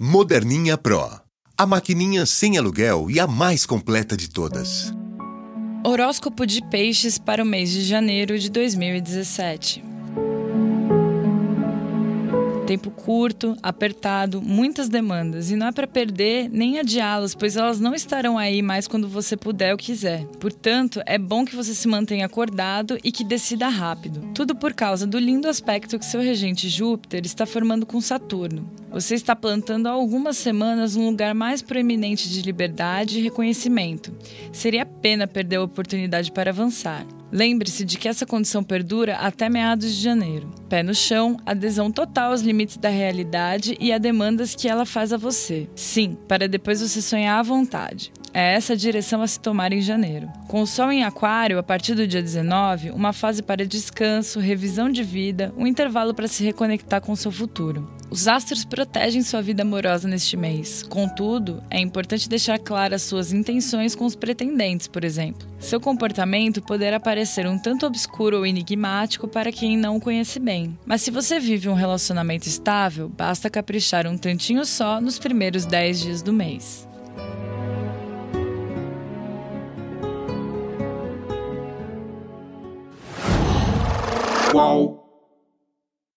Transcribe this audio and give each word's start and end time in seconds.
Moderninha 0.00 0.78
Pro. 0.78 1.10
A 1.56 1.66
maquininha 1.66 2.24
sem 2.24 2.56
aluguel 2.56 3.10
e 3.10 3.18
a 3.18 3.26
mais 3.26 3.66
completa 3.66 4.16
de 4.16 4.30
todas. 4.30 4.94
Horóscopo 5.84 6.46
de 6.46 6.62
Peixes 6.70 7.18
para 7.18 7.42
o 7.42 7.44
mês 7.44 7.72
de 7.72 7.82
janeiro 7.82 8.38
de 8.38 8.48
2017. 8.48 9.87
Tempo 12.68 12.90
curto, 12.90 13.56
apertado, 13.62 14.42
muitas 14.42 14.90
demandas. 14.90 15.50
E 15.50 15.56
não 15.56 15.68
é 15.68 15.72
para 15.72 15.86
perder 15.86 16.50
nem 16.50 16.78
adiá-las, 16.78 17.34
pois 17.34 17.56
elas 17.56 17.80
não 17.80 17.94
estarão 17.94 18.36
aí 18.36 18.60
mais 18.60 18.86
quando 18.86 19.08
você 19.08 19.38
puder 19.38 19.72
ou 19.72 19.78
quiser. 19.78 20.26
Portanto, 20.38 21.00
é 21.06 21.16
bom 21.16 21.46
que 21.46 21.56
você 21.56 21.74
se 21.74 21.88
mantenha 21.88 22.26
acordado 22.26 22.98
e 23.02 23.10
que 23.10 23.24
decida 23.24 23.68
rápido. 23.68 24.20
Tudo 24.34 24.54
por 24.54 24.74
causa 24.74 25.06
do 25.06 25.18
lindo 25.18 25.48
aspecto 25.48 25.98
que 25.98 26.04
seu 26.04 26.20
regente 26.20 26.68
Júpiter 26.68 27.24
está 27.24 27.46
formando 27.46 27.86
com 27.86 28.02
Saturno. 28.02 28.70
Você 28.90 29.14
está 29.14 29.34
plantando 29.34 29.86
há 29.86 29.92
algumas 29.92 30.36
semanas 30.36 30.94
um 30.94 31.06
lugar 31.06 31.34
mais 31.34 31.62
proeminente 31.62 32.28
de 32.28 32.42
liberdade 32.42 33.18
e 33.18 33.22
reconhecimento. 33.22 34.14
Seria 34.52 34.84
pena 34.84 35.26
perder 35.26 35.56
a 35.56 35.62
oportunidade 35.62 36.30
para 36.30 36.50
avançar. 36.50 37.06
Lembre-se 37.30 37.84
de 37.84 37.98
que 37.98 38.08
essa 38.08 38.24
condição 38.24 38.64
perdura 38.64 39.16
até 39.16 39.48
meados 39.48 39.94
de 39.94 40.02
janeiro. 40.02 40.50
Pé 40.68 40.82
no 40.82 40.94
chão, 40.94 41.36
adesão 41.44 41.90
total 41.90 42.30
aos 42.30 42.40
limites 42.40 42.76
da 42.76 42.88
realidade 42.88 43.76
e 43.78 43.92
a 43.92 43.98
demandas 43.98 44.54
que 44.54 44.68
ela 44.68 44.86
faz 44.86 45.12
a 45.12 45.16
você. 45.16 45.68
Sim, 45.74 46.16
para 46.26 46.48
depois 46.48 46.80
você 46.80 47.02
sonhar 47.02 47.38
à 47.38 47.42
vontade. 47.42 48.12
É 48.32 48.54
essa 48.54 48.74
a 48.74 48.76
direção 48.76 49.22
a 49.22 49.26
se 49.26 49.40
tomar 49.40 49.72
em 49.72 49.80
janeiro. 49.80 50.28
Com 50.46 50.62
o 50.62 50.66
Sol 50.66 50.92
em 50.92 51.04
Aquário, 51.04 51.58
a 51.58 51.62
partir 51.62 51.94
do 51.94 52.06
dia 52.06 52.22
19, 52.22 52.90
uma 52.90 53.12
fase 53.12 53.42
para 53.42 53.66
descanso, 53.66 54.38
revisão 54.38 54.90
de 54.90 55.02
vida, 55.02 55.52
um 55.56 55.66
intervalo 55.66 56.14
para 56.14 56.28
se 56.28 56.44
reconectar 56.44 57.00
com 57.00 57.16
seu 57.16 57.32
futuro. 57.32 57.88
Os 58.10 58.26
astros 58.26 58.64
protegem 58.64 59.22
sua 59.22 59.42
vida 59.42 59.62
amorosa 59.62 60.08
neste 60.08 60.34
mês. 60.36 60.82
Contudo, 60.82 61.62
é 61.70 61.78
importante 61.78 62.28
deixar 62.28 62.58
claras 62.58 63.02
suas 63.02 63.32
intenções 63.32 63.94
com 63.94 64.06
os 64.06 64.16
pretendentes, 64.16 64.86
por 64.86 65.04
exemplo. 65.04 65.46
Seu 65.58 65.78
comportamento 65.78 66.62
poderá 66.62 66.98
parecer 66.98 67.46
um 67.46 67.58
tanto 67.58 67.84
obscuro 67.84 68.38
ou 68.38 68.46
enigmático 68.46 69.28
para 69.28 69.52
quem 69.52 69.76
não 69.76 69.96
o 69.96 70.00
conhece 70.00 70.40
bem. 70.40 70.78
Mas 70.86 71.02
se 71.02 71.10
você 71.10 71.38
vive 71.38 71.68
um 71.68 71.74
relacionamento 71.74 72.48
estável, 72.48 73.10
basta 73.10 73.50
caprichar 73.50 74.06
um 74.06 74.16
tantinho 74.16 74.64
só 74.64 75.00
nos 75.00 75.18
primeiros 75.18 75.66
10 75.66 76.00
dias 76.00 76.22
do 76.22 76.32
mês. 76.32 76.88
Qual? 84.50 85.07